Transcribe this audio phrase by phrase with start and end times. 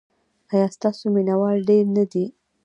[0.51, 2.25] ایا ستاسو مینه وال ډیر نه دي؟